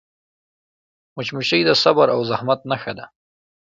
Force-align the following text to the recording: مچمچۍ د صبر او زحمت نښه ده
مچمچۍ 1.15 1.61
د 1.65 1.69
صبر 1.83 2.07
او 2.15 2.19
زحمت 2.29 2.59
نښه 2.69 2.93
ده 2.97 3.05